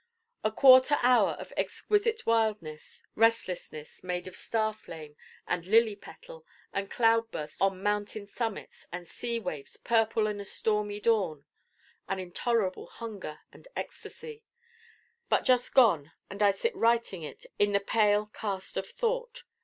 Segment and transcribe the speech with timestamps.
[0.43, 6.43] a quarter hour of exquisite wildness restlessness, made of Star flame and Lily petal
[6.73, 11.45] and Cloud burst on Mountain summits and Sea waves purple in a Stormy Dawn
[12.09, 14.43] an intolerable hunger and ecstasy
[15.29, 19.43] But just gone and I sit writing it in the pale cast of thought.